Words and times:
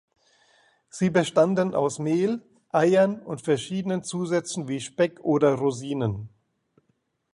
Sie 0.89 1.11
bestanden 1.11 1.75
aus 1.75 1.99
Mehl, 1.99 2.41
Eiern 2.71 3.21
und 3.21 3.43
verschiedenen 3.43 4.01
Zusätzen 4.01 4.67
wie 4.67 4.79
Speck 4.79 5.19
oder 5.19 5.53
Rosinen. 5.53 6.29